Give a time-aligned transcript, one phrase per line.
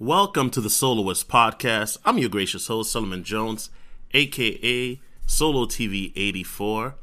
[0.00, 1.98] Welcome to the Soloist Podcast.
[2.04, 3.68] I'm your gracious host, Solomon Jones,
[4.14, 6.94] aka Solo TV 84.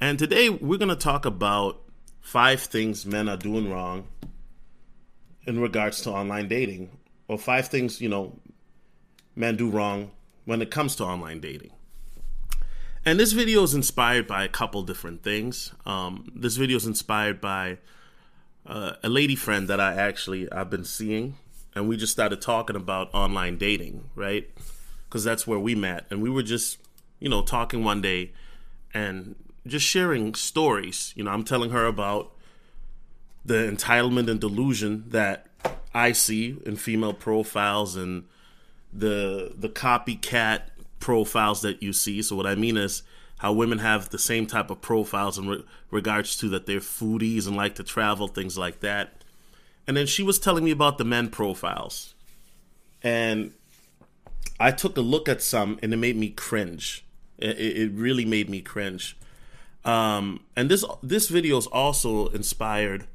[0.00, 1.82] And today we're going to talk about
[2.22, 4.08] five things men are doing wrong
[5.46, 6.96] in regards to online dating,
[7.28, 8.40] or five things, you know,
[9.36, 10.10] men do wrong
[10.46, 11.72] when it comes to online dating.
[13.04, 15.74] And this video is inspired by a couple different things.
[15.84, 17.76] Um, this video is inspired by
[18.64, 21.36] uh, a lady friend that I actually I've been seeing,
[21.74, 24.50] and we just started talking about online dating, right?
[25.08, 26.78] Because that's where we met, and we were just,
[27.18, 28.32] you know, talking one day,
[28.94, 29.34] and
[29.66, 31.12] just sharing stories.
[31.16, 32.32] You know, I'm telling her about
[33.44, 35.46] the entitlement and delusion that
[35.94, 38.24] I see in female profiles and
[38.92, 40.62] the the copycat
[41.00, 42.22] profiles that you see.
[42.22, 43.02] So what I mean is
[43.38, 47.46] how women have the same type of profiles in re- regards to that they're foodies
[47.46, 49.21] and like to travel, things like that.
[49.86, 52.14] And then she was telling me about the men profiles.
[53.02, 53.52] And
[54.60, 57.04] I took a look at some and it made me cringe.
[57.38, 59.16] It, it really made me cringe.
[59.84, 63.08] Um, and this this video is also inspired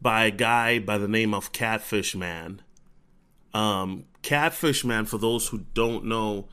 [0.00, 2.62] by a guy by the name of Catfish Man.
[3.52, 6.46] Um, Catfish Man, for those who don't know,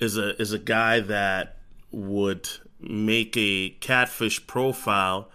[0.00, 1.58] is a is a guy that
[1.92, 2.48] would
[2.80, 5.30] make a catfish profile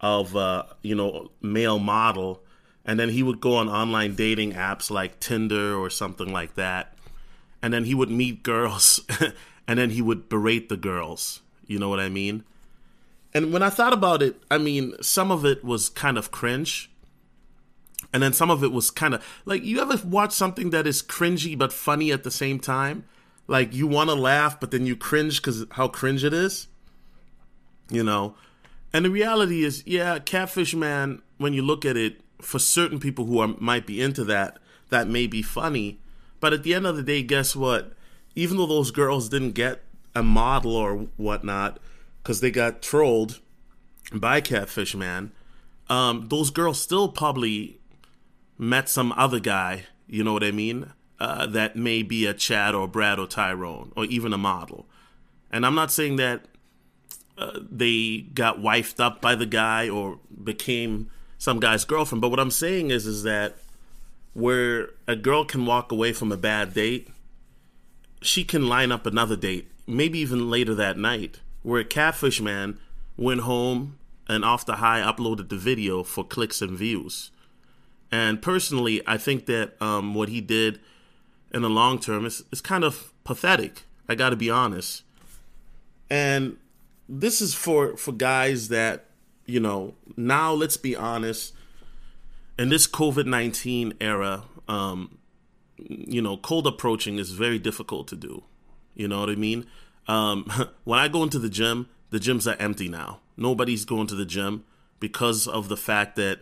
[0.00, 2.44] of a you know male model,
[2.84, 6.94] and then he would go on online dating apps like Tinder or something like that,
[7.62, 9.00] and then he would meet girls,
[9.68, 11.40] and then he would berate the girls.
[11.66, 12.44] You know what I mean?
[13.32, 16.90] And when I thought about it, I mean, some of it was kind of cringe.
[18.12, 21.02] And then some of it was kind of like you ever watch something that is
[21.02, 23.04] cringy but funny at the same time?
[23.46, 26.66] Like you want to laugh, but then you cringe because how cringe it is.
[27.88, 28.34] You know?
[28.92, 33.26] And the reality is, yeah, Catfish Man, when you look at it, for certain people
[33.26, 35.98] who are, might be into that, that may be funny.
[36.40, 37.92] But at the end of the day, guess what?
[38.34, 39.82] Even though those girls didn't get
[40.14, 41.78] a model or whatnot,
[42.22, 43.40] because they got trolled
[44.12, 45.32] by Catfish Man,
[45.88, 47.80] um, those girls still probably
[48.58, 50.92] met some other guy, you know what I mean?
[51.18, 54.86] Uh, that may be a Chad or Brad or Tyrone or even a model.
[55.50, 56.46] And I'm not saying that
[57.36, 61.10] uh, they got wifed up by the guy or became
[61.40, 63.56] some guy's girlfriend, but what I'm saying is is that
[64.34, 67.08] where a girl can walk away from a bad date,
[68.20, 72.78] she can line up another date, maybe even later that night where a Catfish Man
[73.16, 77.30] went home and off the high uploaded the video for clicks and views.
[78.12, 80.78] And personally, I think that um, what he did
[81.54, 83.84] in the long term is, is kind of pathetic.
[84.10, 85.04] I got to be honest.
[86.10, 86.58] And
[87.08, 89.06] this is for for guys that
[89.50, 89.94] you know.
[90.16, 91.54] Now, let's be honest.
[92.58, 95.18] In this COVID nineteen era, um,
[95.76, 98.44] you know, cold approaching is very difficult to do.
[98.94, 99.66] You know what I mean?
[100.06, 100.50] Um,
[100.84, 103.20] when I go into the gym, the gyms are empty now.
[103.36, 104.64] Nobody's going to the gym
[104.98, 106.40] because of the fact that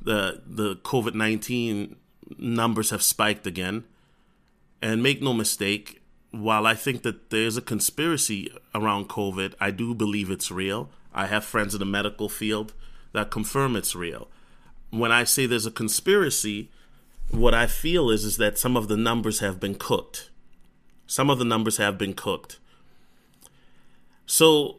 [0.00, 1.96] the the COVID nineteen
[2.36, 3.84] numbers have spiked again.
[4.80, 9.92] And make no mistake, while I think that there's a conspiracy around COVID, I do
[9.92, 10.88] believe it's real.
[11.14, 12.72] I have friends in the medical field
[13.12, 14.28] that confirm it's real.
[14.90, 16.70] When I say there's a conspiracy,
[17.30, 20.30] what I feel is is that some of the numbers have been cooked.
[21.06, 22.58] Some of the numbers have been cooked.
[24.26, 24.76] So,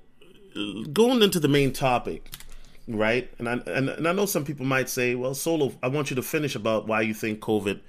[0.93, 2.31] going into the main topic,
[2.87, 3.31] right?
[3.39, 6.15] And I and, and I know some people might say, "Well, Solo, I want you
[6.15, 7.79] to finish about why you think COVID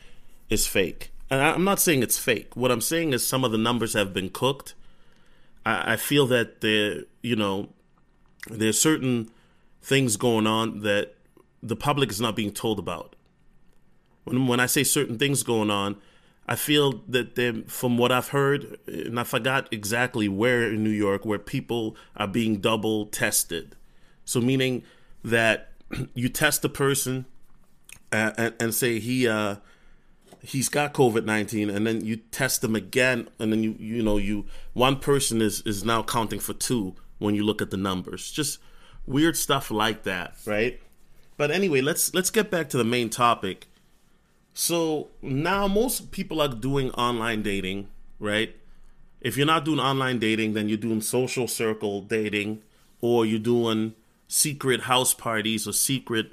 [0.49, 2.57] is fake." And I'm not saying it's fake.
[2.57, 4.75] What I'm saying is some of the numbers have been cooked.
[5.65, 7.69] I, I feel that the you know,
[8.49, 9.31] there's certain
[9.83, 11.15] things going on that
[11.63, 13.17] the public is not being told about.
[14.25, 15.97] When when I say certain things going on,
[16.47, 20.91] I feel that they, from what I've heard, and I forgot exactly where in New
[20.91, 23.77] York, where people are being double tested.
[24.25, 24.83] So meaning
[25.25, 25.73] that
[26.15, 27.27] you test a person
[28.13, 29.57] and, and, and say he uh,
[30.43, 34.19] he's got COVID nineteen, and then you test them again, and then you you know
[34.19, 38.33] you one person is is now counting for two when you look at the numbers.
[38.33, 38.59] Just
[39.07, 40.81] weird stuff like that, right?
[41.37, 43.69] But anyway, let's let's get back to the main topic
[44.53, 47.89] so now most people are doing online dating,
[48.19, 48.55] right?
[49.21, 52.63] If you're not doing online dating, then you're doing social circle dating
[53.01, 53.95] or you're doing
[54.29, 56.33] secret house parties or secret,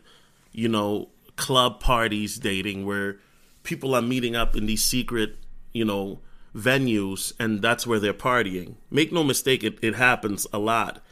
[0.51, 3.17] you know, club parties dating where
[3.63, 5.35] people are meeting up in these secret,
[5.73, 6.19] you know,
[6.57, 8.75] venues and that's where they're partying.
[8.89, 11.03] Make no mistake, it, it happens a lot.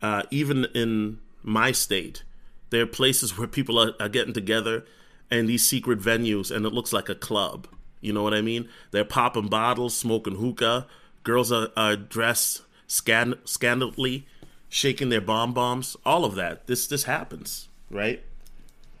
[0.00, 2.22] Uh, even in my state,
[2.70, 4.84] there are places where people are, are getting together
[5.30, 7.68] and these secret venues and it looks like a club.
[8.00, 8.68] You know what I mean?
[8.90, 10.86] They're popping bottles, smoking hookah.
[11.22, 14.26] Girls are, are dressed scan- scandalously,
[14.68, 15.96] shaking their bomb bombs.
[16.04, 16.66] All of that.
[16.66, 18.22] This this happens, right?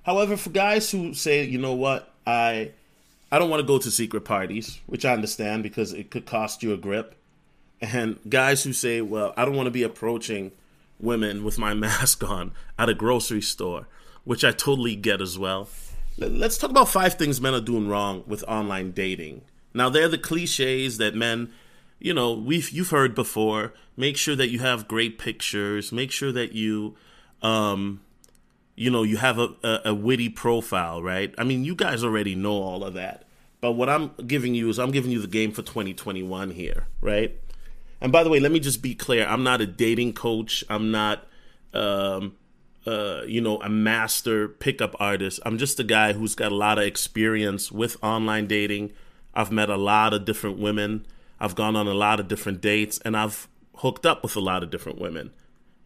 [0.02, 2.72] However, for guys who say, you know what, I
[3.30, 6.62] I don't want to go to secret parties, which I understand because it could cost
[6.62, 7.16] you a grip.
[7.80, 10.52] And guys who say, well, I don't want to be approaching
[10.98, 13.88] women with my mask on at a grocery store,
[14.24, 15.68] which I totally get as well.
[16.18, 19.42] Let's talk about five things men are doing wrong with online dating.
[19.74, 21.52] Now, they're the cliches that men,
[21.98, 23.74] you know, we've you've heard before.
[23.96, 25.92] Make sure that you have great pictures.
[25.92, 26.96] Make sure that you,
[27.42, 28.00] um,
[28.76, 31.34] you know, you have a, a, a witty profile, right?
[31.38, 33.24] I mean, you guys already know all of that.
[33.60, 37.34] But what I'm giving you is I'm giving you the game for 2021 here, right?
[38.00, 40.62] And by the way, let me just be clear: I'm not a dating coach.
[40.68, 41.26] I'm not,
[41.72, 42.36] um,
[42.86, 45.40] uh, you know, a master pickup artist.
[45.46, 48.92] I'm just a guy who's got a lot of experience with online dating.
[49.34, 51.06] I've met a lot of different women.
[51.40, 54.62] I've gone on a lot of different dates, and I've hooked up with a lot
[54.62, 55.32] of different women.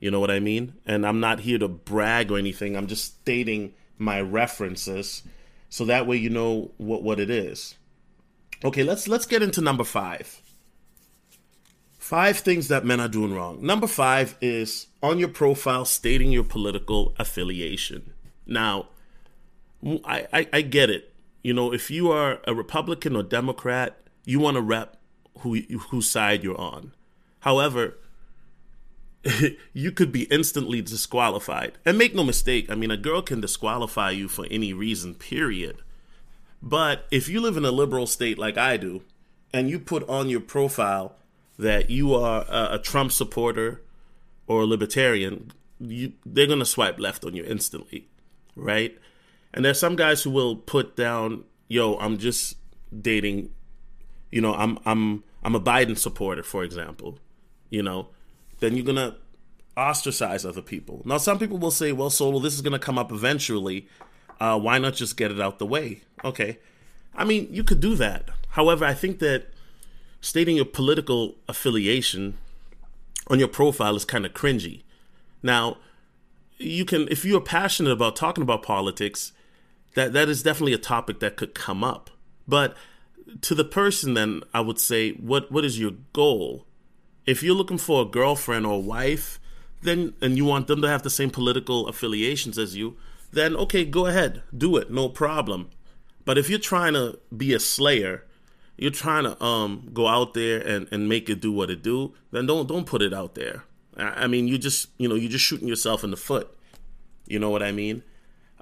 [0.00, 0.74] You know what I mean?
[0.86, 2.76] And I'm not here to brag or anything.
[2.76, 5.22] I'm just stating my references,
[5.68, 7.76] so that way you know what what it is.
[8.64, 10.40] Okay, let's let's get into number five.
[11.98, 13.64] Five things that men are doing wrong.
[13.64, 18.14] Number five is on your profile stating your political affiliation.
[18.46, 18.86] Now,
[20.04, 21.12] I, I, I get it.
[21.44, 24.96] You know, if you are a Republican or Democrat, you want to rep
[25.40, 25.60] who
[25.90, 26.92] whose side you're on.
[27.40, 27.96] However,
[29.72, 31.78] you could be instantly disqualified.
[31.84, 35.78] And make no mistake, I mean, a girl can disqualify you for any reason, period.
[36.62, 39.02] But if you live in a liberal state like I do,
[39.52, 41.16] and you put on your profile
[41.58, 43.82] that you are a, a Trump supporter
[44.46, 48.08] or a libertarian, you, they're going to swipe left on you instantly,
[48.54, 48.96] right?
[49.52, 52.56] And there's some guys who will put down, "Yo, I'm just
[52.96, 53.50] dating,
[54.30, 57.18] you know, I'm I'm I'm a Biden supporter, for example."
[57.68, 58.08] You know,
[58.60, 59.16] then you're to
[59.76, 61.02] ostracize other people.
[61.04, 63.88] Now, some people will say, "Well, Solo, this is to come up eventually.
[64.38, 66.58] Uh, why not just get it out the way?" Okay,
[67.14, 68.28] I mean, you could do that.
[68.50, 69.48] However, I think that
[70.20, 72.36] stating your political affiliation
[73.28, 74.82] on your profile is kind of cringy.
[75.42, 75.78] Now,
[76.58, 79.32] you can if you're passionate about talking about politics,
[79.94, 82.10] that that is definitely a topic that could come up.
[82.46, 82.76] But
[83.42, 86.66] to the person then I would say what what is your goal?
[87.30, 89.40] If you're looking for a girlfriend or wife,
[89.82, 92.96] then and you want them to have the same political affiliations as you,
[93.32, 94.42] then okay, go ahead.
[94.56, 95.70] Do it, no problem.
[96.24, 98.24] But if you're trying to be a slayer
[98.80, 102.14] you're trying to um go out there and, and make it do what it do,
[102.32, 103.62] then don't don't put it out there.
[103.96, 106.56] I, I mean, you just you know you're just shooting yourself in the foot.
[107.26, 108.02] You know what I mean?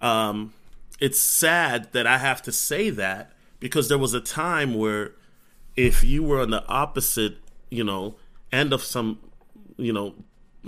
[0.00, 0.52] Um,
[0.98, 5.12] it's sad that I have to say that because there was a time where
[5.76, 7.38] if you were on the opposite,
[7.70, 8.16] you know,
[8.52, 9.18] end of some,
[9.76, 10.14] you know,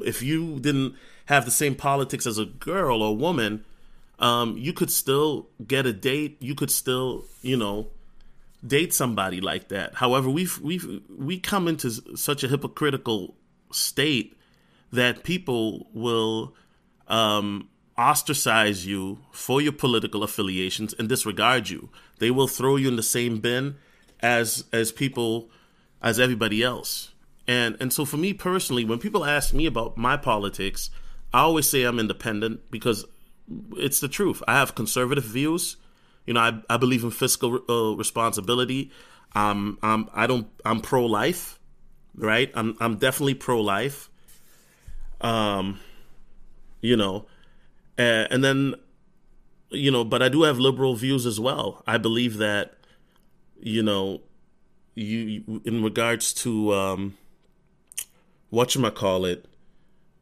[0.05, 0.95] if you didn't
[1.27, 3.65] have the same politics as a girl or woman,
[4.19, 6.37] um, you could still get a date.
[6.41, 7.89] You could still, you know,
[8.67, 9.95] date somebody like that.
[9.97, 13.35] However, we've we've we come into such a hypocritical
[13.73, 14.37] state
[14.93, 16.55] that people will
[17.09, 21.89] um, ostracize you for your political affiliations and disregard you.
[22.19, 23.77] They will throw you in the same bin
[24.21, 25.51] as as people
[26.03, 27.13] as everybody else.
[27.51, 30.91] And and so for me personally, when people ask me about my politics,
[31.33, 33.05] I always say I'm independent because
[33.77, 34.43] it's the truth.
[34.47, 35.77] I have conservative views
[36.27, 38.91] you know, I, I believe in fiscal uh, responsibility.
[39.35, 41.59] Um, I'm I don't I'm pro life,
[42.15, 42.51] right?
[42.55, 44.11] I'm I'm definitely pro life.
[45.21, 45.81] Um,
[46.81, 47.27] you know,
[47.99, 48.75] and then,
[49.71, 51.83] you know, but I do have liberal views as well.
[51.87, 52.75] I believe that,
[53.61, 54.23] you know,
[54.95, 57.19] you in regards to um,
[58.51, 59.47] what you call it,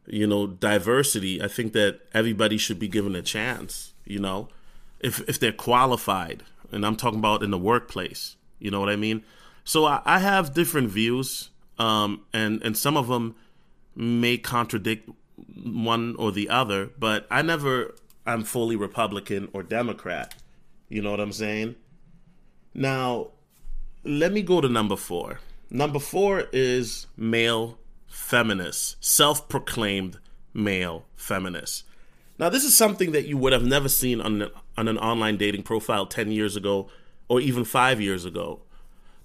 [0.07, 1.41] you know, diversity.
[1.41, 3.93] I think that everybody should be given a chance.
[4.05, 4.49] You know,
[4.99, 8.35] if if they're qualified, and I'm talking about in the workplace.
[8.59, 9.23] You know what I mean?
[9.63, 13.35] So I, I have different views, um, and and some of them
[13.95, 15.09] may contradict
[15.63, 17.95] one or the other, but I never
[18.25, 20.35] I'm fully Republican or Democrat.
[20.87, 21.75] You know what I'm saying?
[22.73, 23.29] Now,
[24.03, 25.39] let me go to number four.
[25.71, 27.78] Number four is male
[28.09, 30.19] feminist, self proclaimed
[30.53, 31.85] male feminist.
[32.37, 35.63] Now, this is something that you would have never seen on, on an online dating
[35.63, 36.89] profile 10 years ago
[37.27, 38.61] or even five years ago.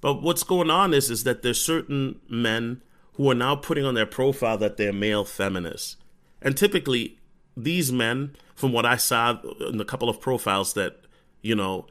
[0.00, 2.82] But what's going on is, is that there's certain men
[3.14, 5.96] who are now putting on their profile that they're male feminists.
[6.42, 7.18] And typically,
[7.56, 11.04] these men, from what I saw in a couple of profiles that
[11.44, 11.86] you know,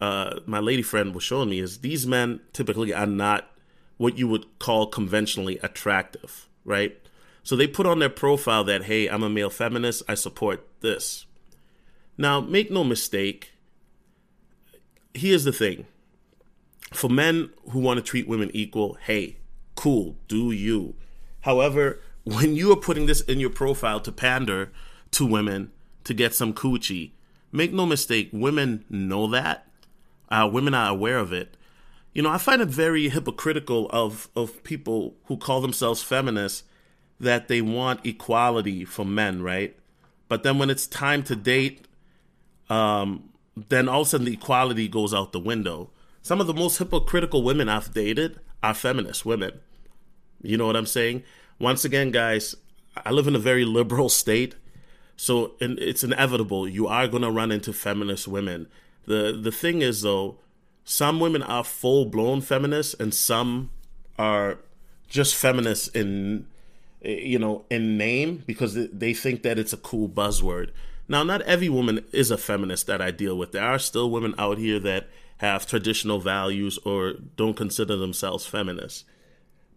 [0.00, 3.48] uh, my lady friend was showing me is these men typically are not
[3.96, 7.00] what you would call conventionally attractive, right?
[7.42, 11.26] So they put on their profile that, hey, I'm a male feminist, I support this.
[12.18, 13.52] Now, make no mistake,
[15.14, 15.86] here's the thing.
[16.92, 19.36] For men who want to treat women equal, hey,
[19.74, 20.94] cool, do you.
[21.42, 24.72] However, when you are putting this in your profile to pander
[25.12, 25.70] to women
[26.04, 27.12] to get some coochie,
[27.52, 29.68] make no mistake, women know that.
[30.28, 31.56] Uh, women are aware of it.
[32.16, 36.62] You know, I find it very hypocritical of, of people who call themselves feminists
[37.20, 39.76] that they want equality for men, right?
[40.26, 41.86] But then when it's time to date,
[42.70, 45.90] um, then all of a sudden the equality goes out the window.
[46.22, 49.60] Some of the most hypocritical women I've dated are feminist women.
[50.40, 51.22] You know what I'm saying?
[51.58, 52.56] Once again, guys,
[52.96, 54.54] I live in a very liberal state,
[55.18, 58.68] so it's inevitable you are going to run into feminist women.
[59.04, 60.38] the The thing is, though,
[60.86, 63.70] some women are full blown feminists, and some
[64.18, 64.58] are
[65.08, 66.46] just feminists in
[67.02, 70.70] you know in name because they think that it's a cool buzzword.
[71.08, 73.52] Now, not every woman is a feminist that I deal with.
[73.52, 79.04] There are still women out here that have traditional values or don't consider themselves feminists.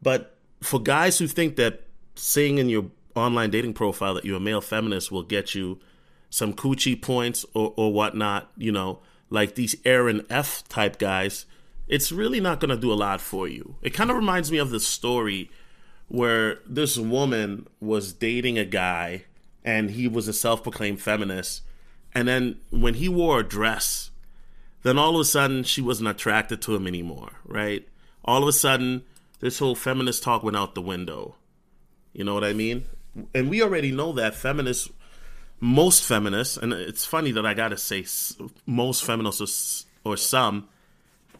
[0.02, 1.84] But for guys who think that
[2.16, 2.86] saying in your
[3.16, 5.80] online dating profile that you're a male feminist will get you
[6.30, 9.00] some coochie points or, or whatnot, you know,
[9.30, 11.46] like these Aaron F type guys,
[11.88, 13.76] it's really not going to do a lot for you.
[13.82, 15.50] It kind of reminds me of the story
[16.08, 19.26] where this woman was dating a guy
[19.64, 21.62] and he was a self proclaimed feminist.
[22.14, 24.12] And then when he wore a dress,
[24.84, 27.88] then all of a sudden she wasn't attracted to him anymore, right?
[28.26, 29.04] All of a sudden
[29.40, 31.36] this whole feminist talk went out the window.
[32.14, 32.86] You know what I mean?
[33.34, 34.90] And we already know that feminists,
[35.60, 38.06] most feminists, and it's funny that I gotta say
[38.66, 40.70] most feminists or, or some,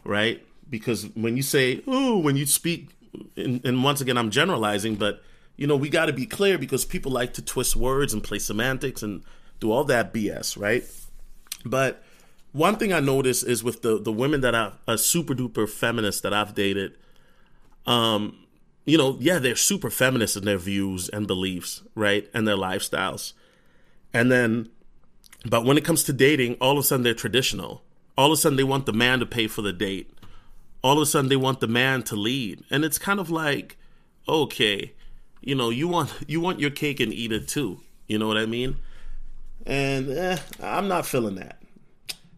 [0.04, 0.44] right?
[0.68, 2.90] Because when you say, oh, when you speak,
[3.36, 5.22] and, and once again, I'm generalizing, but
[5.56, 8.38] you know, we got to be clear because people like to twist words and play
[8.38, 9.22] semantics and
[9.60, 10.84] do all that BS, right?
[11.66, 12.02] But
[12.52, 16.32] one thing I notice is with the the women that are super duper feminist that
[16.32, 16.96] I've dated,
[17.86, 18.38] um,
[18.86, 22.28] you know, yeah, they're super feminist in their views and beliefs, right?
[22.32, 23.34] And their lifestyles.
[24.12, 24.68] And then,
[25.46, 27.82] but when it comes to dating, all of a sudden they're traditional.
[28.16, 30.10] All of a sudden they want the man to pay for the date.
[30.82, 32.64] All of a sudden they want the man to lead.
[32.70, 33.76] And it's kind of like,
[34.28, 34.92] okay,
[35.40, 37.80] you know, you want you want your cake and eat it too.
[38.06, 38.76] You know what I mean?
[39.66, 41.62] And eh, I'm not feeling that.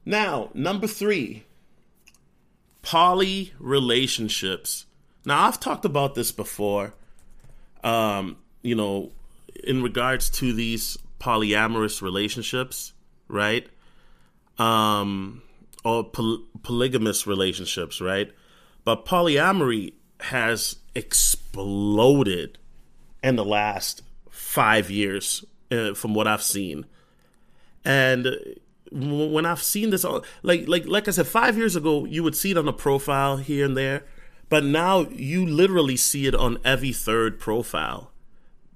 [0.05, 1.45] Now, number three,
[2.83, 4.87] poly relationships
[5.25, 6.95] now, I've talked about this before,
[7.85, 9.13] um, you know,
[9.63, 12.93] in regards to these polyamorous relationships,
[13.29, 13.69] right?
[14.59, 15.43] Um,
[15.85, 18.33] or poly- polygamous relationships, right?
[18.85, 22.59] But polyamory has exploded
[23.23, 26.87] in the last five years, uh, from what I've seen.
[27.85, 28.37] And
[28.91, 30.05] when I've seen this,
[30.43, 33.39] like like like I said, five years ago, you would see it on a profile
[33.39, 34.05] here and there,
[34.49, 38.12] but now you literally see it on every third profile.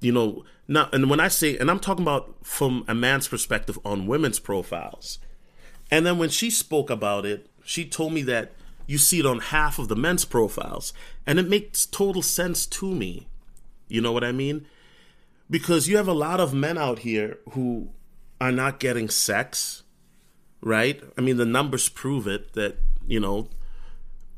[0.01, 3.79] You know, now and when I say and I'm talking about from a man's perspective
[3.85, 5.19] on women's profiles.
[5.91, 8.53] And then when she spoke about it, she told me that
[8.87, 10.93] you see it on half of the men's profiles.
[11.27, 13.29] And it makes total sense to me.
[13.89, 14.67] You know what I mean?
[15.49, 17.91] Because you have a lot of men out here who
[18.41, 19.85] are not getting sex,
[20.61, 21.03] right?
[21.17, 23.49] I mean, the numbers prove it that, you know,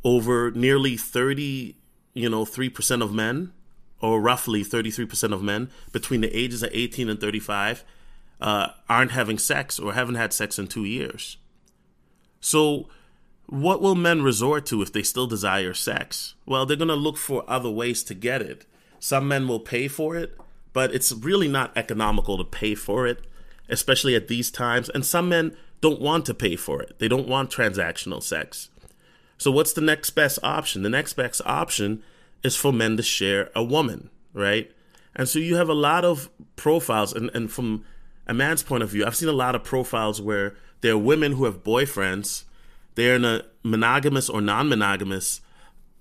[0.04, 1.76] over nearly 30,
[2.14, 3.52] you know, 3% of men,
[4.00, 7.84] or roughly 33% of men between the ages of 18 and 35
[8.40, 11.36] uh, aren't having sex or haven't had sex in two years.
[12.40, 12.88] So,
[13.46, 16.34] what will men resort to if they still desire sex?
[16.46, 18.66] Well, they're going to look for other ways to get it.
[19.00, 20.38] Some men will pay for it,
[20.72, 23.26] but it's really not economical to pay for it,
[23.68, 24.88] especially at these times.
[24.90, 28.68] And some men don't want to pay for it, they don't want transactional sex.
[29.38, 30.82] So what's the next best option?
[30.82, 32.02] The next best option
[32.42, 34.70] is for men to share a woman, right?
[35.14, 37.84] And so you have a lot of profiles, and, and from
[38.26, 41.32] a man's point of view, I've seen a lot of profiles where there are women
[41.32, 42.44] who have boyfriends,
[42.94, 45.40] they're in a monogamous or non monogamous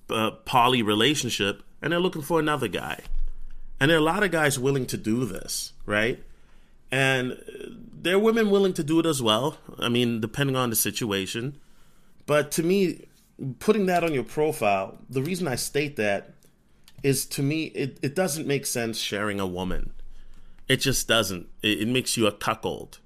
[0.09, 3.01] uh, poly relationship, and they're looking for another guy.
[3.79, 6.23] And there are a lot of guys willing to do this, right?
[6.91, 7.37] And
[7.93, 9.57] there are women willing to do it as well.
[9.79, 11.57] I mean, depending on the situation.
[12.25, 13.06] But to me,
[13.59, 16.33] putting that on your profile, the reason I state that
[17.03, 19.93] is to me, it, it doesn't make sense sharing a woman.
[20.67, 21.47] It just doesn't.
[21.61, 22.99] It, it makes you a cuckold.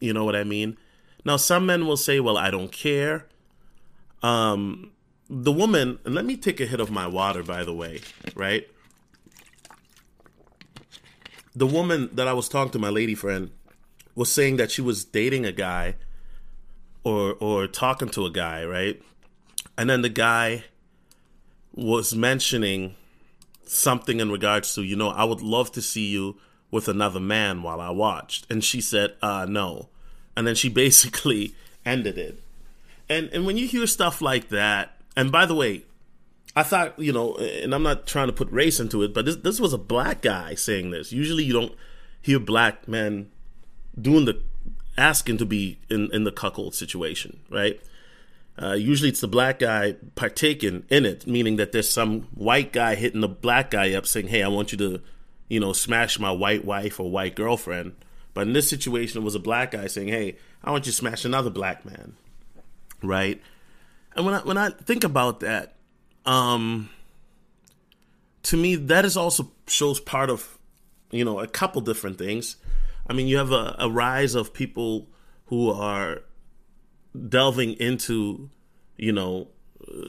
[0.00, 0.76] You know what I mean?
[1.24, 3.26] Now, some men will say, well, I don't care.
[4.22, 4.90] Um,
[5.28, 8.00] the woman, and let me take a hit of my water, by the way,
[8.34, 8.68] right?
[11.54, 13.50] The woman that I was talking to, my lady friend,
[14.14, 15.94] was saying that she was dating a guy
[17.04, 19.02] or or talking to a guy, right?
[19.82, 20.62] And then the guy
[21.74, 22.94] was mentioning
[23.64, 26.36] something in regards to, you know, I would love to see you
[26.70, 28.48] with another man while I watched.
[28.48, 29.88] And she said, uh, no.
[30.36, 32.40] And then she basically ended it.
[33.08, 35.82] And and when you hear stuff like that, and by the way,
[36.54, 39.34] I thought, you know, and I'm not trying to put race into it, but this
[39.34, 41.12] this was a black guy saying this.
[41.12, 41.74] Usually you don't
[42.20, 43.32] hear black men
[44.00, 44.40] doing the
[44.96, 47.80] asking to be in, in the cuckold situation, right?
[48.62, 52.94] Uh, usually it's the black guy partaking in it, meaning that there's some white guy
[52.94, 55.00] hitting the black guy up saying, Hey, I want you to,
[55.48, 57.96] you know, smash my white wife or white girlfriend.
[58.34, 60.96] But in this situation, it was a black guy saying, Hey, I want you to
[60.96, 62.14] smash another black man.
[63.02, 63.42] Right?
[64.14, 65.74] And when I, when I think about that,
[66.24, 66.88] um,
[68.44, 70.58] to me, that is also shows part of,
[71.10, 72.56] you know, a couple different things.
[73.08, 75.08] I mean, you have a, a rise of people
[75.46, 76.22] who are
[77.28, 78.50] delving into,
[78.96, 79.48] you know,
[79.86, 80.08] uh,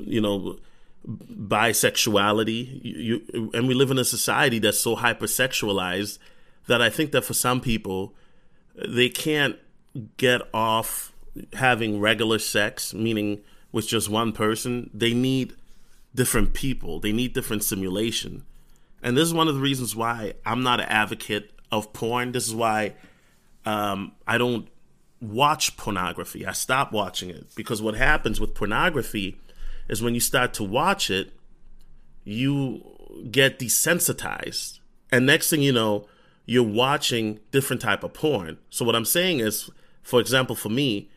[0.00, 0.58] you know,
[1.06, 2.80] bisexuality.
[2.82, 6.18] You, you, and we live in a society that's so hypersexualized
[6.66, 8.14] that I think that for some people,
[8.74, 9.56] they can't
[10.16, 11.12] get off
[11.54, 13.40] having regular sex, meaning
[13.72, 14.90] with just one person.
[14.92, 15.54] They need
[16.14, 17.00] different people.
[17.00, 18.44] They need different simulation.
[19.02, 22.32] And this is one of the reasons why I'm not an advocate of porn.
[22.32, 22.94] This is why
[23.64, 24.68] um, I don't
[25.20, 26.46] watch pornography.
[26.46, 29.38] I stop watching it because what happens with pornography
[29.88, 31.32] is when you start to watch it,
[32.24, 32.82] you
[33.30, 34.78] get desensitized.
[35.12, 36.06] And next thing you know,
[36.46, 38.58] you're watching different type of porn.
[38.70, 39.70] So what I'm saying is,
[40.02, 41.10] for example, for me,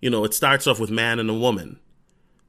[0.00, 1.78] you know, it starts off with man and a woman.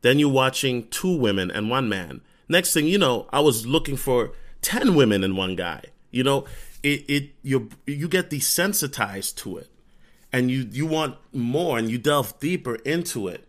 [0.01, 2.21] Then you're watching two women and one man.
[2.49, 5.83] Next thing you know, I was looking for 10 women and one guy.
[6.11, 6.45] You know,
[6.83, 9.69] it, it you you get desensitized to it
[10.33, 13.47] and you you want more and you delve deeper into it.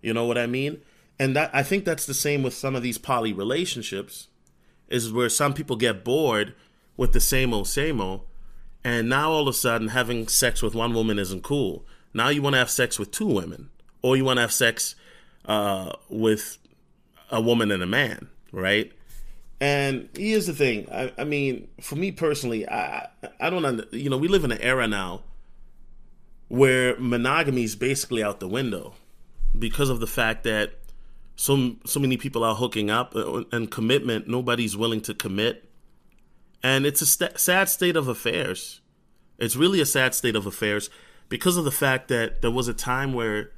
[0.00, 0.80] You know what i mean?
[1.18, 4.28] And that i think that's the same with some of these poly relationships
[4.88, 6.54] is where some people get bored
[6.96, 8.22] with the same old same old
[8.84, 11.84] and now all of a sudden having sex with one woman isn't cool.
[12.14, 13.70] Now you want to have sex with two women
[14.02, 14.94] or you want to have sex
[15.44, 16.58] uh, with
[17.30, 18.92] a woman and a man right?
[19.60, 20.88] And here's the thing.
[20.92, 23.08] I, I mean, for me personally, I
[23.40, 25.22] I don't under, you know we live in an era now
[26.52, 28.92] where monogamy is basically out the window
[29.58, 30.74] because of the fact that
[31.34, 35.70] so so many people are hooking up uh, and commitment nobody's willing to commit.
[36.62, 38.82] And it's a st- sad state of affairs.
[39.38, 40.90] It's really a sad state of affairs
[41.30, 43.52] because of the fact that there was a time where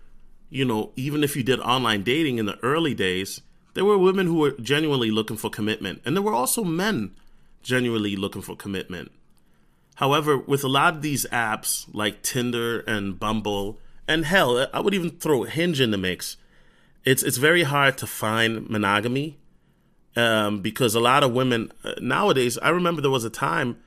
[0.48, 3.40] you know even if you did online dating in the early days
[3.74, 7.16] there were women who were genuinely looking for commitment, and there were also men
[7.60, 9.10] genuinely looking for commitment.
[9.94, 13.78] However, with a lot of these apps like Tinder and Bumble,
[14.08, 16.36] and hell, I would even throw Hinge in the mix.
[17.04, 19.38] It's it's very hard to find monogamy
[20.16, 22.58] um, because a lot of women uh, nowadays.
[22.58, 23.78] I remember there was a time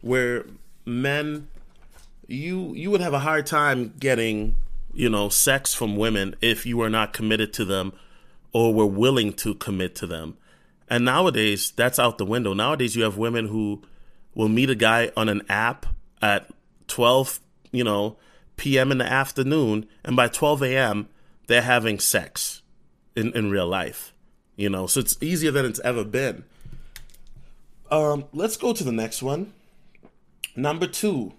[0.00, 0.46] where
[0.84, 1.48] men
[2.26, 4.56] you you would have a hard time getting
[4.92, 7.92] you know sex from women if you were not committed to them
[8.52, 10.36] or were willing to commit to them.
[10.88, 12.54] And nowadays, that's out the window.
[12.54, 13.82] Nowadays, you have women who
[14.36, 15.86] will meet a guy on an app
[16.22, 16.48] at
[16.86, 17.40] 12,
[17.72, 18.16] you know,
[18.56, 18.92] p.m.
[18.92, 21.08] in the afternoon, and by 12 a.m.,
[21.48, 22.62] they're having sex
[23.16, 24.12] in, in real life.
[24.54, 26.44] You know, so it's easier than it's ever been.
[27.90, 29.52] Um, let's go to the next one.
[30.54, 31.32] Number two,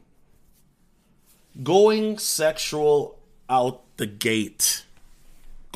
[1.63, 3.17] going sexual
[3.49, 4.83] out the gate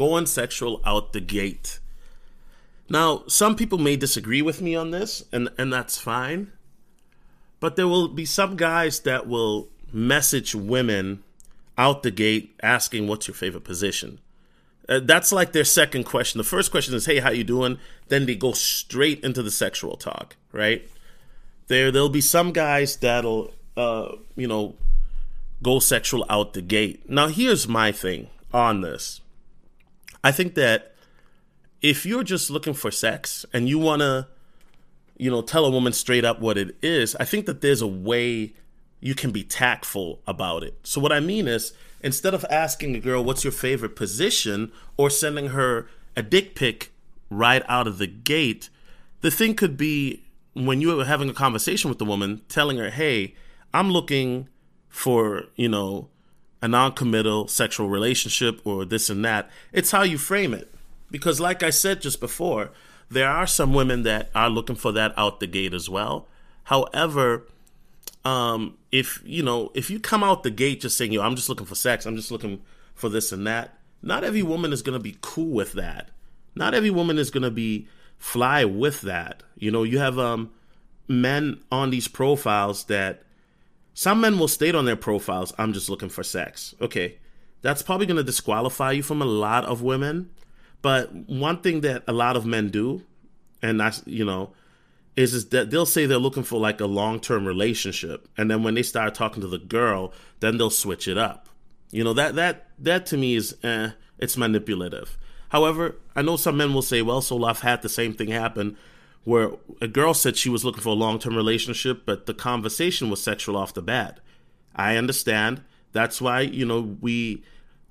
[0.02, 1.80] going sexual out the gate.
[2.90, 6.52] Now, some people may disagree with me on this, and, and that's fine.
[7.62, 11.24] But there will be some guys that will message women
[11.78, 14.20] out the gate asking, What's your favorite position?
[14.90, 16.38] Uh, that's like their second question.
[16.38, 17.78] The first question is, "Hey, how you doing?"
[18.10, 20.90] Then they go straight into the sexual talk, right?
[21.68, 24.76] There, there'll be some guys that'll, uh, you know,
[25.64, 27.10] go sexual out the gate.
[27.10, 29.22] Now, here's my thing on this.
[30.24, 30.94] I think that
[31.82, 34.28] if you're just looking for sex and you want to,
[35.22, 37.88] you know, tell a woman straight up what it is, I think that there's a
[37.88, 38.54] way
[39.02, 40.80] you can be tactful about it.
[40.82, 45.12] So, what I mean is, instead of asking a girl, what's your favorite position, or
[45.12, 46.92] sending her a dick pic
[47.30, 48.70] right out of the gate,
[49.22, 52.90] the thing could be when you are having a conversation with the woman, telling her,
[52.90, 53.36] hey,
[53.76, 54.50] I'm looking
[54.90, 56.10] for, you know,
[56.64, 59.52] a non-committal sexual relationship or this and that.
[59.72, 60.74] It's how you frame it.
[61.12, 62.72] Because like I said just before,
[63.12, 66.28] there are some women that are looking for that out the gate as well.
[66.66, 67.46] However,
[68.24, 71.50] um, if you know, if you come out the gate just saying, "Yo, I'm just
[71.50, 72.06] looking for sex.
[72.06, 72.62] I'm just looking
[72.96, 76.10] for this and that," not every woman is going to be cool with that.
[76.56, 79.44] Not every woman is going to be fly with that.
[79.58, 80.52] You know, you have um,
[81.08, 83.24] men on these profiles that
[83.94, 86.74] some men will state on their profiles, I'm just looking for sex.
[86.82, 87.18] Okay.
[87.62, 90.32] That's probably going to disqualify you from a lot of women.
[90.82, 93.04] But one thing that a lot of men do,
[93.62, 94.54] and that's, you know,
[95.16, 98.28] is, is that they'll say they're looking for like a long term relationship.
[98.38, 101.50] And then when they start talking to the girl, then they'll switch it up.
[101.92, 105.18] You know, that, that, that to me is, eh, it's manipulative.
[105.50, 108.78] However, I know some men will say, well, so I've had the same thing happen
[109.24, 113.10] where a girl said she was looking for a long term relationship, but the conversation
[113.10, 114.20] was sexual off the bat.
[114.76, 115.62] I understand.
[115.92, 117.44] That's why, you know, we,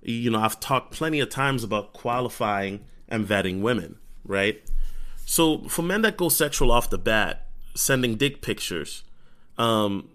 [0.03, 4.61] you know, I've talked plenty of times about qualifying and vetting women, right?
[5.25, 9.05] So for men that go sexual off the bat, sending dick pictures,
[9.59, 10.09] um,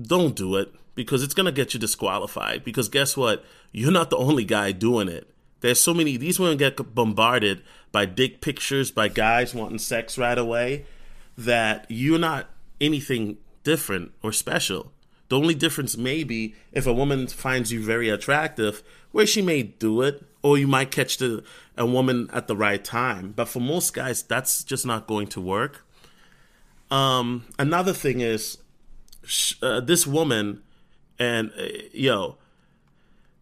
[0.00, 2.64] don't do it because it's going to get you disqualified.
[2.64, 3.44] Because guess what?
[3.72, 5.28] You're not the only guy doing it.
[5.60, 10.36] There's so many, these women get bombarded by dick pictures, by guys wanting sex right
[10.36, 10.86] away,
[11.38, 14.92] that you're not anything different or special.
[15.32, 19.62] The only difference may be if a woman finds you very attractive, where she may
[19.62, 21.42] do it, or you might catch the,
[21.74, 23.32] a woman at the right time.
[23.34, 25.86] But for most guys, that's just not going to work.
[26.90, 28.58] Um, another thing is
[29.62, 30.62] uh, this woman,
[31.18, 32.36] and uh, yo,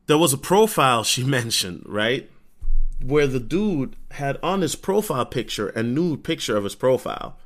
[0.06, 2.30] there was a profile she mentioned, right?
[3.02, 7.36] Where the dude had on his profile picture a nude picture of his profile.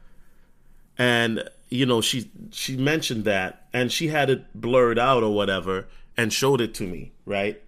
[0.98, 5.86] And you know, she she mentioned that and she had it blurred out or whatever
[6.16, 7.60] and showed it to me, right?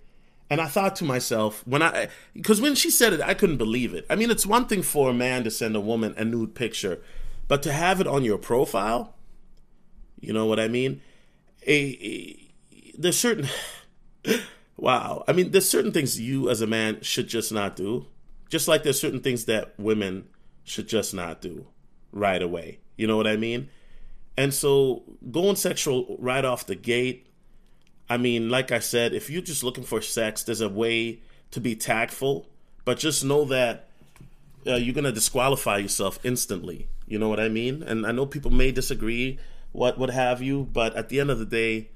[0.48, 3.94] And I thought to myself, when I, because when she said it, I couldn't believe
[3.94, 4.06] it.
[4.08, 7.00] I mean, it's one thing for a man to send a woman a nude picture,
[7.48, 9.14] but to have it on your profile,
[10.20, 11.00] you know what I mean?
[11.66, 12.52] A, a
[12.96, 13.48] there's certain,
[14.76, 15.24] Wow.
[15.26, 18.06] I mean, there's certain things you as a man should just not do.
[18.48, 20.28] Just like there's certain things that women
[20.64, 21.66] should just not do
[22.12, 22.78] right away.
[22.96, 23.68] You know what I mean?
[24.36, 27.26] And so going sexual right off the gate,
[28.08, 31.20] I mean, like I said, if you're just looking for sex, there's a way
[31.50, 32.46] to be tactful,
[32.84, 33.88] but just know that
[34.66, 36.88] uh, you're going to disqualify yourself instantly.
[37.06, 37.82] You know what I mean?
[37.82, 39.38] And I know people may disagree,
[39.72, 41.88] what what have you, but at the end of the day,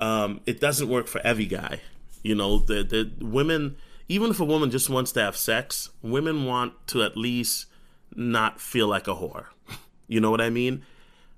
[0.00, 1.80] um, it doesn't work for every guy.
[2.22, 3.76] You know, the the women,
[4.08, 7.66] even if a woman just wants to have sex, women want to at least
[8.14, 9.46] not feel like a whore.
[10.08, 10.82] You know what I mean?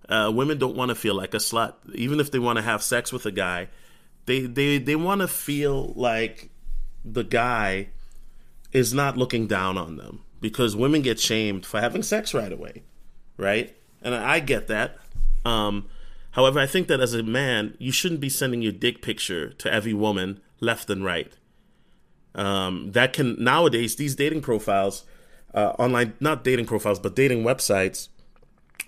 [0.08, 2.82] Uh, women don't want to feel like a slut, even if they want to have
[2.82, 3.68] sex with a guy.
[4.26, 6.50] They they they want to feel like
[7.04, 7.88] the guy
[8.72, 12.82] is not looking down on them because women get shamed for having sex right away,
[13.36, 13.74] right?
[14.02, 14.98] And I get that.
[15.44, 15.88] Um,
[16.32, 19.72] however, I think that as a man, you shouldn't be sending your dick picture to
[19.72, 21.32] every woman left and right.
[22.34, 25.04] Um, that can nowadays these dating profiles,
[25.54, 28.08] uh, online not dating profiles but dating websites,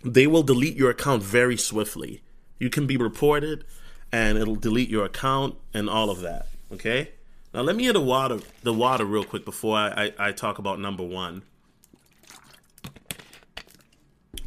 [0.04, 2.22] they will delete your account very swiftly.
[2.58, 3.64] You can be reported,
[4.12, 6.46] and it'll delete your account and all of that.
[6.72, 7.10] Okay.
[7.52, 10.58] Now let me hit the water the water real quick before I, I, I talk
[10.58, 11.42] about number one.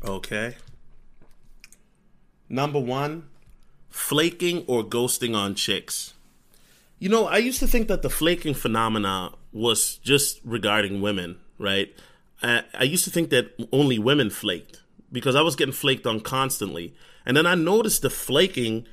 [0.04, 0.56] Okay.
[2.50, 3.28] Number one,
[3.90, 6.14] flaking or ghosting on chicks.
[7.00, 11.94] You know, I used to think that the flaking phenomena was just regarding women, right?
[12.42, 16.20] I, I used to think that only women flaked because I was getting flaked on
[16.20, 16.94] constantly.
[17.26, 18.88] And then I noticed the flaking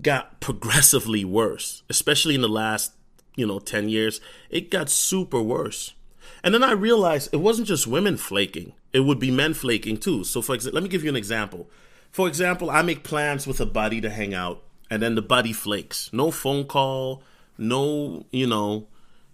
[0.00, 2.92] got progressively worse, especially in the last,
[3.36, 4.20] you know, 10 years.
[4.50, 5.94] It got super worse.
[6.42, 10.24] And then I realized it wasn't just women flaking, it would be men flaking too.
[10.24, 11.68] So, for example, let me give you an example.
[12.10, 15.52] For example, I make plans with a buddy to hang out, and then the buddy
[15.52, 16.10] flakes.
[16.12, 17.22] No phone call,
[17.58, 18.86] no, you know,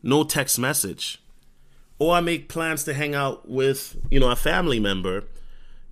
[0.03, 1.21] no text message.
[1.99, 5.25] Or I make plans to hang out with, you know, a family member,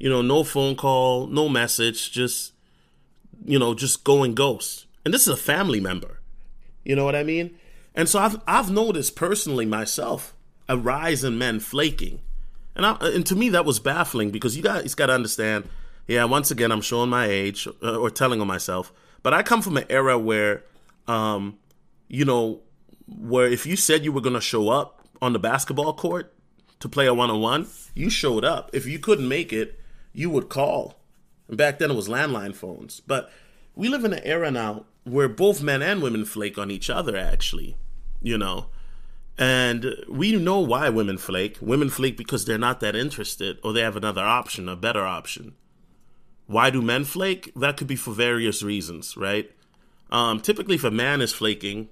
[0.03, 2.55] you know, no phone call, no message, just,
[3.45, 4.87] you know, just going ghost.
[5.05, 6.19] And this is a family member.
[6.85, 7.57] You know what I mean?
[7.95, 10.35] And so I've I've noticed personally myself
[10.69, 12.19] a rise in men flaking.
[12.75, 15.69] And I, and to me that was baffling because you guys got to understand,
[16.09, 19.63] yeah, once again I'm showing my age uh, or telling on myself, but I come
[19.63, 20.65] from an era where
[21.07, 21.59] um,
[22.09, 22.61] you know,
[23.07, 26.35] where if you said you were going to show up on the basketball court
[26.81, 28.69] to play a one on one, you showed up.
[28.73, 29.79] If you couldn't make it,
[30.13, 30.99] you would call.
[31.49, 33.01] And back then it was landline phones.
[33.01, 33.31] But
[33.75, 37.17] we live in an era now where both men and women flake on each other,
[37.17, 37.77] actually,
[38.21, 38.67] you know.
[39.39, 41.59] And we know why women flake.
[41.61, 45.55] Women flake because they're not that interested or they have another option, a better option.
[46.47, 47.51] Why do men flake?
[47.57, 49.51] That could be for various reasons, right?
[50.11, 51.89] Um, typically, if a man is flaking,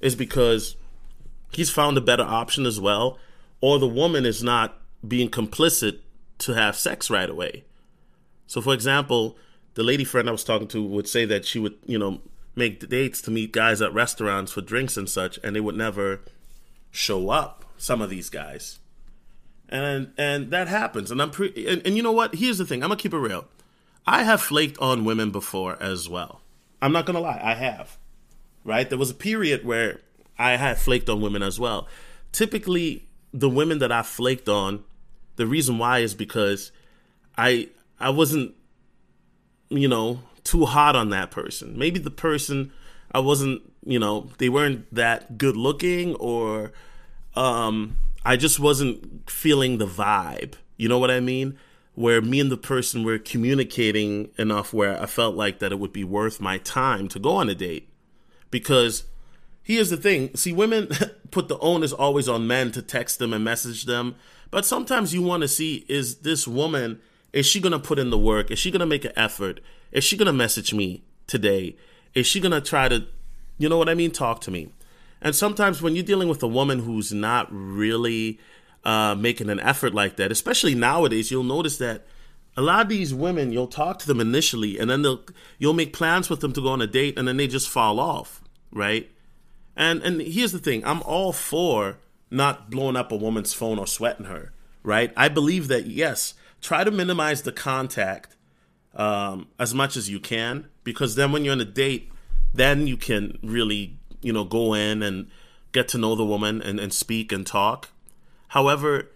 [0.00, 0.76] is because
[1.52, 3.18] he's found a better option as well,
[3.60, 6.00] or the woman is not being complicit
[6.38, 7.64] to have sex right away.
[8.46, 9.36] So, for example,
[9.74, 12.20] the lady friend I was talking to would say that she would, you know,
[12.54, 16.20] make dates to meet guys at restaurants for drinks and such, and they would never
[16.90, 17.64] show up.
[17.80, 18.80] Some of these guys,
[19.68, 21.12] and and that happens.
[21.12, 21.68] And I'm pretty.
[21.68, 22.34] And, and you know what?
[22.34, 22.82] Here's the thing.
[22.82, 23.46] I'm gonna keep it real.
[24.04, 26.40] I have flaked on women before as well.
[26.82, 27.40] I'm not gonna lie.
[27.40, 27.96] I have.
[28.64, 28.88] Right.
[28.88, 30.00] There was a period where
[30.36, 31.86] I had flaked on women as well.
[32.32, 34.82] Typically, the women that I flaked on,
[35.38, 36.72] the reason why is because
[37.38, 38.54] I I wasn't,
[39.70, 41.78] you know, too hot on that person.
[41.78, 42.72] Maybe the person
[43.12, 46.72] I wasn't, you know, they weren't that good looking or
[47.34, 50.54] um I just wasn't feeling the vibe.
[50.76, 51.56] You know what I mean?
[51.94, 55.92] Where me and the person were communicating enough where I felt like that it would
[55.92, 57.88] be worth my time to go on a date.
[58.50, 59.04] Because
[59.62, 60.88] here's the thing see, women
[61.30, 64.16] put the onus always on men to text them and message them.
[64.50, 67.00] But sometimes you want to see is this woman,
[67.32, 68.50] is she going to put in the work?
[68.50, 69.60] Is she going to make an effort?
[69.92, 71.76] Is she going to message me today?
[72.14, 73.06] Is she going to try to,
[73.58, 74.72] you know what I mean, talk to me?
[75.20, 78.38] And sometimes when you're dealing with a woman who's not really
[78.84, 82.06] uh, making an effort like that, especially nowadays, you'll notice that
[82.56, 85.22] a lot of these women, you'll talk to them initially, and then they'll
[85.58, 88.00] you'll make plans with them to go on a date, and then they just fall
[88.00, 89.10] off, right?
[89.76, 91.98] And and here's the thing, I'm all for
[92.30, 95.12] not blowing up a woman's phone or sweating her, right?
[95.16, 98.36] I believe that yes, try to minimize the contact
[98.94, 102.10] um, as much as you can, because then when you're on a date,
[102.52, 105.28] then you can really you know, go in and
[105.72, 107.90] get to know the woman and, and speak and talk.
[108.48, 109.10] However,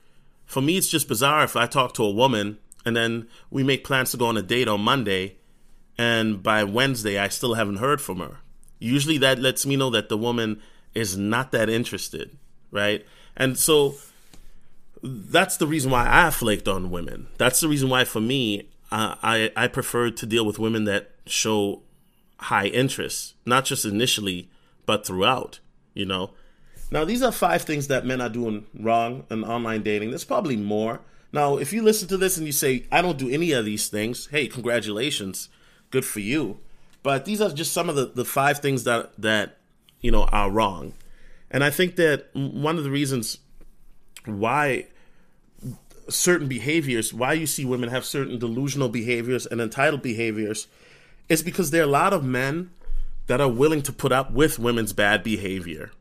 [0.45, 3.85] for me, it's just bizarre if I talk to a woman and then we make
[3.85, 5.37] plans to go on a date on Monday,
[5.97, 8.39] and by Wednesday, I still haven't heard from her.
[8.81, 10.61] Usually that lets me know that the woman
[10.93, 12.37] is not that interested,
[12.73, 13.07] right?
[13.37, 13.95] And so
[15.03, 17.29] that's the reason why I flaked on women.
[17.39, 21.83] That's the reason why, for me, I I prefer to deal with women that show
[22.39, 24.51] high interest, not just initially,
[24.85, 25.61] but throughout,
[25.95, 26.31] you know.
[26.91, 30.11] Now, these are five things that men are doing wrong in online dating.
[30.11, 31.01] There's probably more.
[31.33, 33.89] Now, if you listen to this and you say, I don't do any of these
[33.89, 35.49] things, hey, congratulations.
[35.91, 36.59] Good for you.
[37.03, 39.57] But these are just some of the, the five things that, that,
[40.03, 40.93] you know, are wrong.
[41.53, 43.39] And I think that one of the reasons
[44.25, 44.87] why
[46.09, 50.67] certain behaviors, why you see women have certain delusional behaviors and entitled behaviors,
[51.29, 52.71] is because there are a lot of men
[53.27, 55.93] that are willing to put up with women's bad behavior.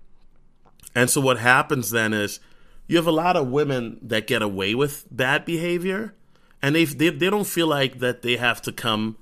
[0.96, 2.40] And so what happens then is
[2.88, 6.14] you have a lot of women that get away with bad behavior
[6.62, 9.18] and they they, they don't feel like that they have to come,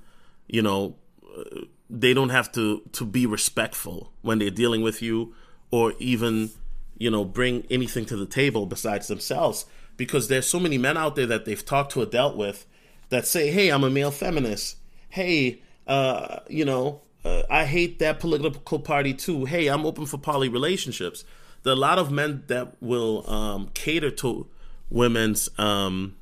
[0.46, 0.96] you know,
[1.36, 5.34] uh, they don't have to to be respectful when they're dealing with you
[5.70, 6.50] or even,
[6.98, 11.16] you know, bring anything to the table besides themselves because there's so many men out
[11.16, 12.66] there that they've talked to or dealt with
[13.10, 14.76] that say, "Hey, I'm a male feminist.
[15.08, 19.44] Hey, uh, you know, uh, I hate that political party too.
[19.44, 21.24] Hey, I'm open for poly relationships.
[21.62, 24.46] There are a lot of men that will um, cater to
[24.88, 26.16] women's um,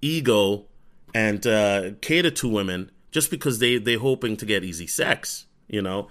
[0.00, 0.64] ego
[1.14, 5.82] and uh, cater to women just because they they're hoping to get easy sex, you
[5.82, 6.08] know.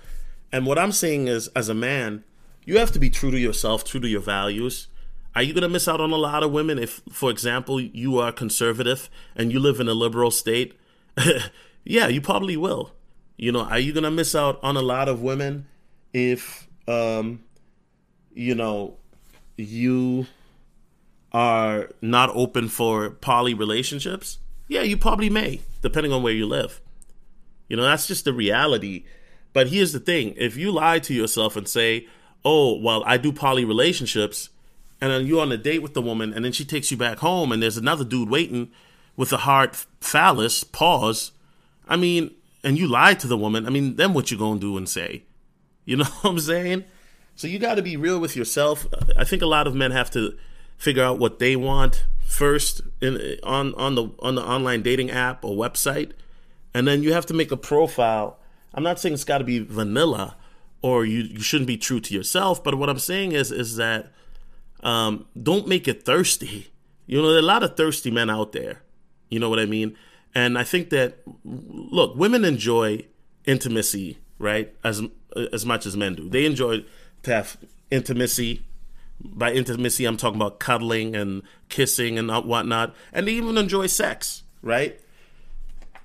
[0.51, 2.23] And what I'm saying is, as a man,
[2.67, 4.88] you have to be true to yourself, true to your values.
[5.36, 8.19] Are you going to miss out on a lot of women if, for example, you
[8.19, 10.77] are conservative and you live in a liberal state?
[11.84, 12.91] yeah, you probably will.
[13.38, 15.67] You know, are you gonna miss out on a lot of women
[16.12, 17.43] if um,
[18.34, 18.97] you know
[19.58, 20.25] you
[21.32, 24.39] are not open for poly relationships?
[24.67, 26.82] Yeah, you probably may, depending on where you live.
[27.69, 29.06] You know, that's just the reality.
[29.53, 32.08] But here's the thing if you lie to yourself and say,
[32.43, 34.50] oh, well, I do poly relationships,
[35.02, 37.19] and then you're on a date with the woman, and then she takes you back
[37.19, 38.71] home, and there's another dude waiting
[39.15, 41.32] with a hard phallus, pause.
[41.88, 42.32] I mean,
[42.63, 45.23] and you lied to the woman, I mean, then what you gonna do and say?
[45.86, 46.86] You know what I'm saying?
[47.36, 48.88] So you got to be real with yourself.
[49.15, 50.36] I think a lot of men have to
[50.78, 55.45] figure out what they want first in on on the on the online dating app
[55.45, 56.12] or website,
[56.73, 58.39] and then you have to make a profile.
[58.73, 60.36] I'm not saying it's got to be vanilla
[60.88, 64.12] or you you shouldn't be true to yourself, but what I'm saying is is that
[64.82, 66.71] um, don't make it thirsty.
[67.06, 68.82] You know, there are a lot of thirsty men out there.
[69.30, 69.97] You know what I mean?
[70.34, 73.06] And I think that look, women enjoy
[73.45, 74.73] intimacy, right?
[74.84, 75.02] As
[75.54, 76.30] as much as men do.
[76.30, 76.86] They enjoy
[77.23, 77.58] to have
[77.91, 78.63] intimacy.
[79.19, 84.43] By intimacy, I'm talking about cuddling and kissing and whatnot, and they even enjoy sex,
[84.62, 85.02] right?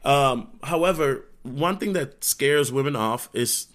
[0.03, 3.67] Um, however, one thing that scares women off is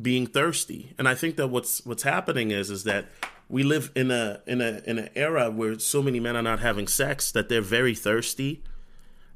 [0.00, 3.06] being thirsty, and I think that what's what's happening is is that
[3.48, 6.60] we live in a in a in an era where so many men are not
[6.60, 8.62] having sex that they're very thirsty.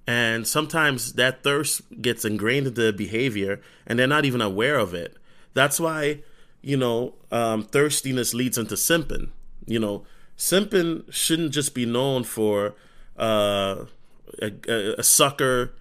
[0.06, 4.94] And sometimes that thirst gets ingrained into the behavior and they're not even aware of
[4.94, 5.16] it.
[5.52, 6.20] That's why
[6.62, 9.30] you know um, thirstiness leads into simping.
[9.66, 10.04] You know
[10.36, 12.74] simping shouldn't just be known for
[13.18, 13.84] uh,
[14.40, 15.72] a, a, a, sucker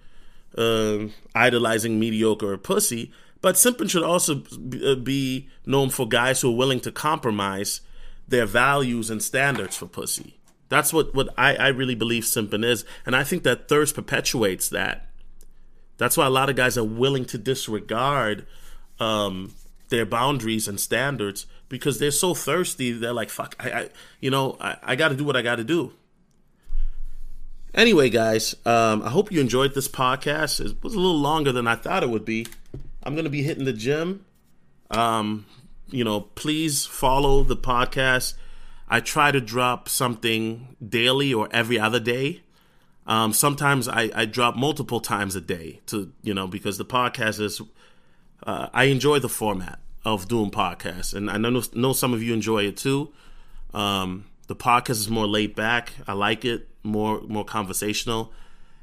[0.56, 4.36] uh, idolizing mediocre pussy but simping should also
[4.96, 7.80] be known for guys who are willing to compromise
[8.26, 10.38] their values and standards for pussy.
[10.68, 12.84] That's what, what I, I really believe simping is.
[13.06, 15.06] And I think that thirst perpetuates that.
[15.96, 18.46] That's why a lot of guys are willing to disregard
[19.00, 19.54] um,
[19.88, 22.92] their boundaries and standards because they're so thirsty.
[22.92, 23.88] They're like, fuck, I, I
[24.20, 25.92] you know, I, I got to do what I got to do.
[27.74, 30.64] Anyway, guys, um, I hope you enjoyed this podcast.
[30.64, 32.46] It was a little longer than I thought it would be.
[33.02, 34.24] I'm going to be hitting the gym.
[34.90, 35.46] Um,
[35.90, 38.34] you know, please follow the podcast.
[38.88, 42.42] I try to drop something daily or every other day.
[43.06, 47.40] Um, sometimes I, I drop multiple times a day to, you know, because the podcast
[47.40, 47.60] is,
[48.46, 51.14] uh, I enjoy the format of doing podcasts.
[51.14, 53.12] And I know, know some of you enjoy it too.
[53.72, 55.92] Um, the podcast is more laid back.
[56.06, 58.32] I like it more, more conversational.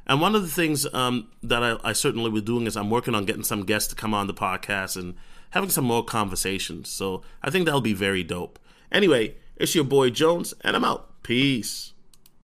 [0.08, 3.16] And one of the things um, that I, I certainly was doing is I'm working
[3.16, 5.16] on getting some guests to come on the podcast and
[5.52, 6.90] having some more conversations.
[6.90, 8.60] So I think that'll be very dope.
[8.92, 11.24] Anyway, it's your boy Jones, and I'm out.
[11.24, 11.94] Peace.